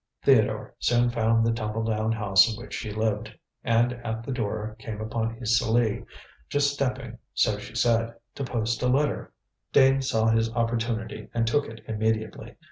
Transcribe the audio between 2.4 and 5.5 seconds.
in which she lived, and at the door came upon